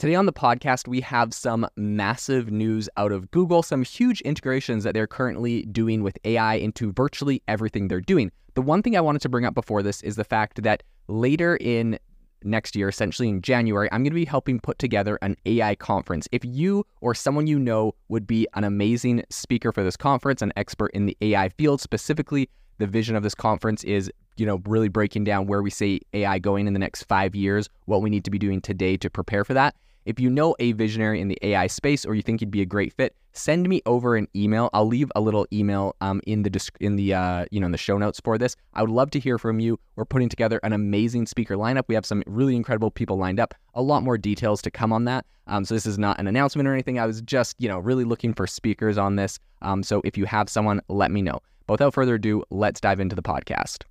[0.00, 4.82] Today on the podcast, we have some massive news out of Google, some huge integrations
[4.82, 8.32] that they're currently doing with AI into virtually everything they're doing.
[8.54, 11.58] The one thing I wanted to bring up before this is the fact that later
[11.60, 11.98] in
[12.42, 16.26] next year, essentially in January, I'm going to be helping put together an AI conference.
[16.32, 20.54] If you or someone you know would be an amazing speaker for this conference, an
[20.56, 22.48] expert in the AI field, specifically
[22.78, 26.38] the vision of this conference is you know really breaking down where we see AI
[26.38, 29.44] going in the next 5 years, what we need to be doing today to prepare
[29.44, 29.74] for that.
[30.04, 32.66] If you know a visionary in the AI space or you think you'd be a
[32.66, 34.70] great fit, send me over an email.
[34.72, 37.78] I'll leave a little email um, in the in the uh, you know in the
[37.78, 38.56] show notes for this.
[38.74, 39.78] I would love to hear from you.
[39.96, 41.84] We're putting together an amazing speaker lineup.
[41.88, 43.54] We have some really incredible people lined up.
[43.74, 45.26] A lot more details to come on that.
[45.46, 46.98] Um, so this is not an announcement or anything.
[46.98, 49.38] I was just you know really looking for speakers on this.
[49.62, 51.40] Um, so if you have someone, let me know.
[51.66, 53.84] But without further ado, let's dive into the podcast.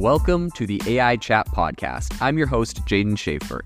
[0.00, 2.16] Welcome to the AI Chat Podcast.
[2.22, 3.60] I'm your host, Jaeden Schafer.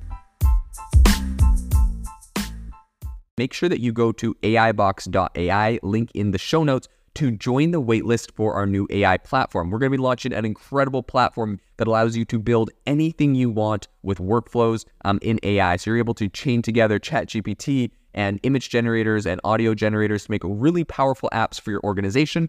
[3.38, 7.80] Make sure that you go to AIbox.ai, link in the show notes, to join the
[7.80, 9.70] waitlist for our new AI platform.
[9.70, 13.48] We're going to be launching an incredible platform that allows you to build anything you
[13.48, 15.76] want with workflows um, in AI.
[15.76, 20.42] So you're able to chain together ChatGPT and image generators and audio generators to make
[20.42, 22.48] really powerful apps for your organization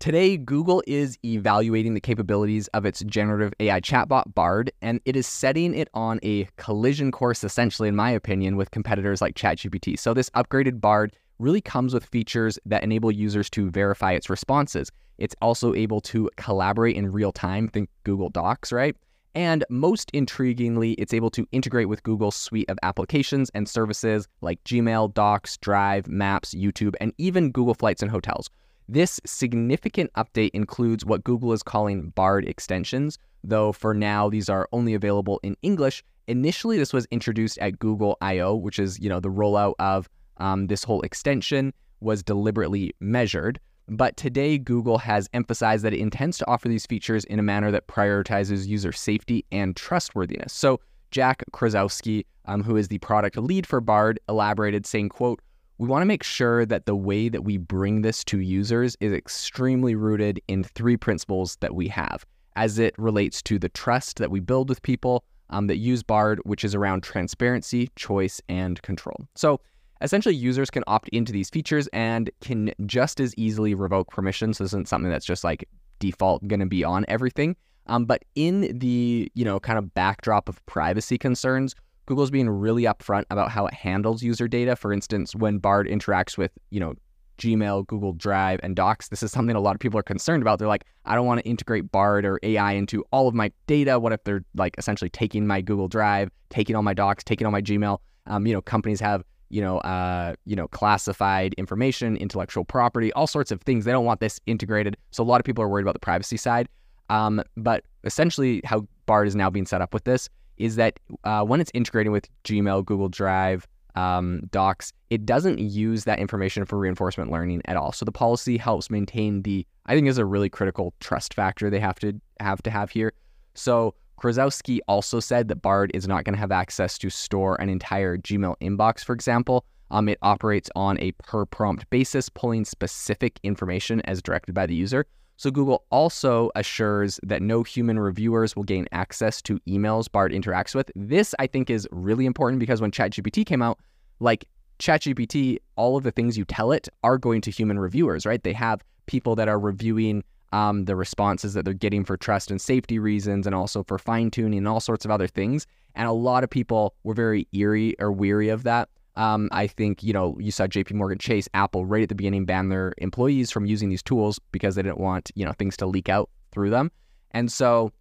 [0.00, 5.26] Today, Google is evaluating the capabilities of its generative AI chatbot Bard, and it is
[5.26, 9.98] setting it on a collision course, essentially, in my opinion, with competitors like ChatGPT.
[9.98, 14.90] So, this upgraded Bard really comes with features that enable users to verify its responses.
[15.18, 18.96] It's also able to collaborate in real time, think Google Docs, right?
[19.34, 24.64] And most intriguingly, it's able to integrate with Google's suite of applications and services like
[24.64, 28.48] Gmail, Docs, Drive, Maps, YouTube, and even Google Flights and Hotels.
[28.92, 34.68] This significant update includes what Google is calling Bard extensions, though for now these are
[34.72, 36.02] only available in English.
[36.26, 40.08] Initially, this was introduced at Google I/O, which is you know the rollout of
[40.38, 43.60] um, this whole extension was deliberately measured.
[43.86, 47.70] But today, Google has emphasized that it intends to offer these features in a manner
[47.70, 50.52] that prioritizes user safety and trustworthiness.
[50.52, 50.80] So
[51.12, 55.40] Jack Krawczyk, um, who is the product lead for Bard, elaborated, saying, "quote
[55.80, 59.14] we want to make sure that the way that we bring this to users is
[59.14, 64.30] extremely rooted in three principles that we have as it relates to the trust that
[64.30, 69.26] we build with people um, that use Bard, which is around transparency, choice, and control.
[69.36, 69.58] So
[70.02, 74.58] essentially, users can opt into these features and can just as easily revoke permissions.
[74.58, 75.66] This isn't something that's just like
[75.98, 77.56] default going to be on everything.
[77.86, 81.74] Um, but in the you know kind of backdrop of privacy concerns,
[82.10, 84.74] Google's being really upfront about how it handles user data.
[84.74, 86.94] For instance, when Bard interacts with, you know,
[87.38, 90.58] Gmail, Google Drive, and Docs, this is something a lot of people are concerned about.
[90.58, 94.00] They're like, I don't want to integrate Bard or AI into all of my data.
[94.00, 97.52] What if they're like essentially taking my Google Drive, taking all my Docs, taking all
[97.52, 97.98] my Gmail?
[98.26, 103.28] Um, you know, companies have you know, uh, you know, classified information, intellectual property, all
[103.28, 103.84] sorts of things.
[103.84, 104.96] They don't want this integrated.
[105.12, 106.68] So a lot of people are worried about the privacy side.
[107.08, 110.28] Um, but essentially, how Bard is now being set up with this
[110.60, 113.66] is that uh, when it's integrating with Gmail, Google Drive,
[113.96, 117.92] um, Docs, it doesn't use that information for reinforcement learning at all.
[117.92, 121.80] So the policy helps maintain the, I think, is a really critical trust factor they
[121.80, 123.12] have to have to have here.
[123.54, 127.68] So Krawczyk also said that Bard is not going to have access to store an
[127.68, 129.64] entire Gmail inbox, for example.
[129.90, 134.74] Um, it operates on a per prompt basis, pulling specific information as directed by the
[134.74, 135.06] user.
[135.40, 140.74] So Google also assures that no human reviewers will gain access to emails Bard interacts
[140.74, 140.90] with.
[140.94, 143.78] This I think is really important because when ChatGPT came out,
[144.18, 144.44] like
[144.80, 148.42] ChatGPT, all of the things you tell it are going to human reviewers, right?
[148.42, 152.60] They have people that are reviewing um, the responses that they're getting for trust and
[152.60, 155.66] safety reasons and also for fine tuning and all sorts of other things.
[155.94, 158.90] And a lot of people were very eerie or weary of that
[159.20, 160.94] Um, I think you know you saw J.P.
[160.94, 164.76] Morgan Chase, Apple, right at the beginning ban their employees from using these tools because
[164.76, 166.90] they didn't want you know things to leak out through them.
[167.32, 167.92] And so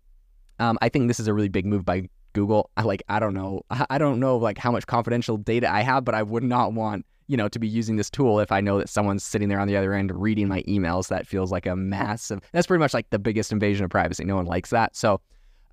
[0.60, 2.69] um, I think this is a really big move by Google.
[2.77, 6.06] I like I don't know I don't know like how much confidential data I have,
[6.06, 8.77] but I would not want you know to be using this tool if I know
[8.77, 11.10] that someone's sitting there on the other end reading my emails.
[11.10, 12.39] That feels like a massive.
[12.54, 14.24] That's pretty much like the biggest invasion of privacy.
[14.24, 14.95] No one likes that.
[14.95, 15.19] So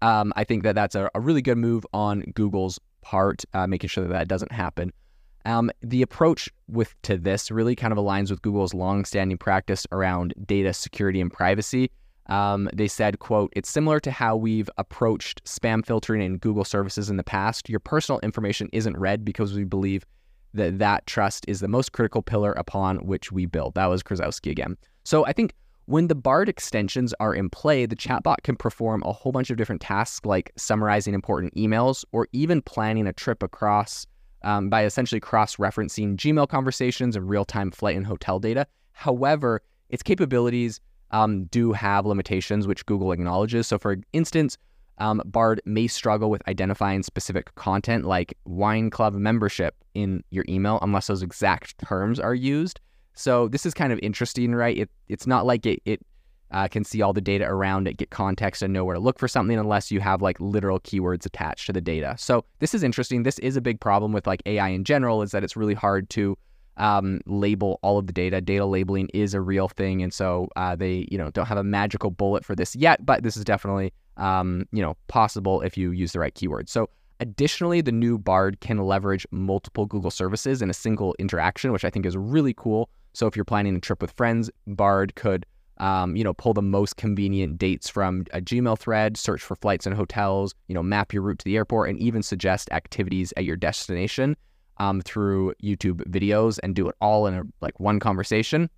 [0.03, 3.89] um, I think that that's a, a, really good move on Google's part, uh, making
[3.89, 4.93] sure that that doesn't happen.
[5.47, 10.35] Um, the approach with to this really kind of aligns with Google's long-standing practice around
[10.45, 11.91] data security and privacy.
[12.27, 17.09] Um, they said, quote, it's similar to how we've approached spam filtering in Google services
[17.09, 17.69] in the past.
[17.69, 20.05] Your personal information isn't read because we believe
[20.53, 23.75] that that trust is the most critical pillar upon which we build.
[23.75, 24.77] That was Krawczyk again.
[25.05, 25.55] So I think
[25.85, 29.57] when the BARD extensions are in play, the chatbot can perform a whole bunch of
[29.57, 34.05] different tasks like summarizing important emails or even planning a trip across
[34.47, 38.67] um, by essentially cross referencing Gmail conversations and real time flight and hotel data.
[38.93, 39.61] However,
[39.91, 43.67] its capabilities um, do have limitations, which Google acknowledges.
[43.67, 44.57] So, for instance,
[44.99, 50.79] um, Bard may struggle with identifying specific content like wine club membership in your email
[50.81, 52.81] unless those exact terms are used.
[53.15, 54.77] So this is kind of interesting, right?
[54.79, 56.01] It, it's not like it, it
[56.51, 59.19] uh, can see all the data around it, get context, and know where to look
[59.19, 62.15] for something unless you have like literal keywords attached to the data.
[62.19, 63.23] So this is interesting.
[63.23, 66.09] This is a big problem with like AI in general, is that it's really hard
[66.11, 66.37] to
[66.77, 68.41] um, label all of the data.
[68.41, 71.65] Data labeling is a real thing, and so uh, they you know don't have a
[71.65, 75.91] magical bullet for this yet, but this is definitely um, you know possible if you
[75.91, 76.69] use the right keywords.
[76.69, 76.91] So
[77.21, 81.91] Additionally, the new Bard can leverage multiple Google services in a single interaction, which I
[81.91, 82.91] think is really cool.
[83.15, 85.47] So if you're planning a trip with friends, Bard could
[85.79, 89.87] um, you know, pull the most convenient dates from a Gmail thread, search for flights
[89.87, 93.45] and hotels, you know, map your route to the airport, and even suggest activities at
[93.45, 94.37] your destination
[94.79, 98.71] um, through YouTube videos and do it all in a like one conversation.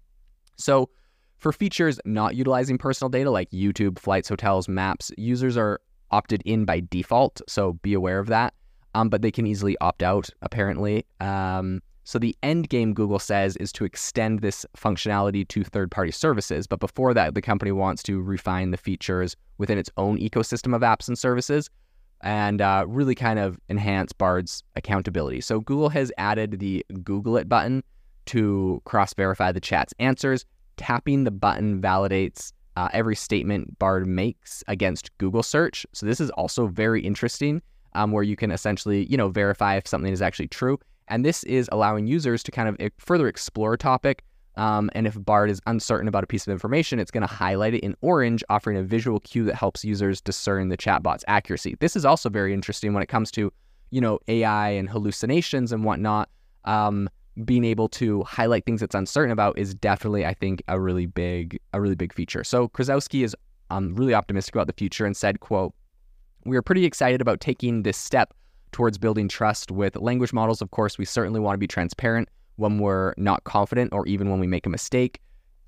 [0.57, 0.91] So
[1.39, 5.81] for features not utilizing personal data like YouTube, flights, hotels, maps, users are
[6.11, 7.41] opted in by default.
[7.49, 8.55] So be aware of that.
[8.95, 11.05] Um, but they can easily opt out, apparently.
[11.21, 16.11] Um, so the end game, Google says, is to extend this functionality to third party
[16.11, 16.67] services.
[16.67, 20.81] But before that, the company wants to refine the features within its own ecosystem of
[20.81, 21.69] apps and services
[22.23, 25.43] and uh, really kind of enhance Bard's accountability.
[25.43, 27.85] So Google has added the Google It button
[28.25, 30.47] to cross verify the chat's answers.
[30.79, 35.85] Tapping the button validates uh, every statement Bard makes against Google search.
[35.93, 37.61] So this is also very interesting,
[37.93, 40.79] um, where you can essentially, you know, verify if something is actually true.
[41.09, 44.23] And this is allowing users to kind of further explore a topic.
[44.57, 47.75] Um, and if Bard is uncertain about a piece of information, it's going to highlight
[47.75, 51.77] it in orange, offering a visual cue that helps users discern the chatbot's accuracy.
[51.79, 53.53] This is also very interesting when it comes to,
[53.91, 56.29] you know, AI and hallucinations and whatnot.
[56.65, 57.09] Um,
[57.45, 61.61] being able to highlight things it's uncertain about is definitely, I think, a really big,
[61.73, 62.43] a really big feature.
[62.43, 63.37] So Krawczyk is
[63.71, 65.73] um, really optimistic about the future and said, "quote
[66.45, 68.35] We are pretty excited about taking this step
[68.73, 70.63] towards building trust with language models.
[70.63, 74.41] Of course, we certainly want to be transparent when we're not confident or even when
[74.41, 75.21] we make a mistake.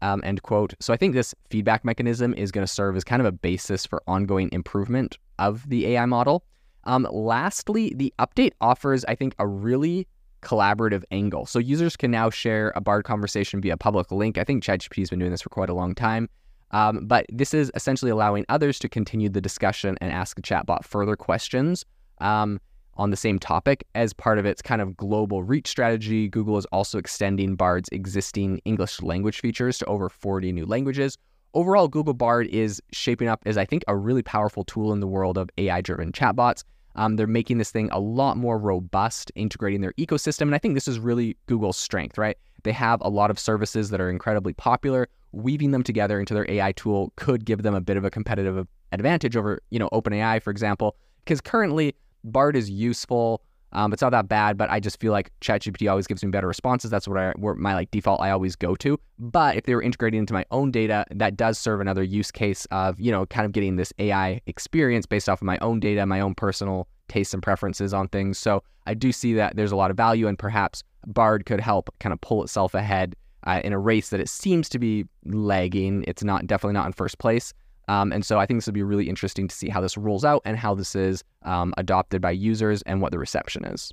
[0.03, 0.75] Um, end quote.
[0.81, 3.85] So I think this feedback mechanism is going to serve as kind of a basis
[3.85, 6.43] for ongoing improvement of the AI model.
[6.85, 10.07] Um, lastly, the update offers, I think, a really
[10.43, 11.45] collaborative angle.
[11.45, 14.39] So users can now share a Bard conversation via public link.
[14.39, 16.29] I think ChatGPT has been doing this for quite a long time.
[16.73, 20.85] Um, but this is essentially allowing others to continue the discussion and ask the chatbot
[20.85, 21.85] further questions.
[22.19, 22.61] Um,
[23.01, 23.85] on the same topic.
[23.95, 28.61] As part of its kind of global reach strategy, Google is also extending Bard's existing
[28.67, 31.17] English language features to over 40 new languages.
[31.55, 35.07] Overall, Google Bard is shaping up as, I think, a really powerful tool in the
[35.07, 36.63] world of AI driven chatbots.
[36.95, 40.43] Um, they're making this thing a lot more robust, integrating their ecosystem.
[40.43, 42.37] And I think this is really Google's strength, right?
[42.65, 45.09] They have a lot of services that are incredibly popular.
[45.33, 48.69] Weaving them together into their AI tool could give them a bit of a competitive
[48.93, 53.43] advantage over, you know, OpenAI, for example, because currently Bard is useful.
[53.73, 56.49] Um, it's not that bad, but I just feel like ChatGPT always gives me better
[56.49, 56.91] responses.
[56.91, 58.99] That's what I, where my like default I always go to.
[59.19, 62.67] But if they were integrating into my own data, that does serve another use case
[62.73, 66.05] of you know kind of getting this AI experience based off of my own data,
[66.05, 68.39] my own personal tastes and preferences on things.
[68.39, 71.95] So I do see that there's a lot of value, and perhaps Bard could help
[72.01, 73.15] kind of pull itself ahead
[73.47, 76.05] uh, in a race that it seems to be lagging.
[76.09, 77.55] It's not definitely not in first place.
[77.91, 80.25] Um, and so I think this would be really interesting to see how this rolls
[80.25, 83.93] out and how this is um, adopted by users and what the reception is.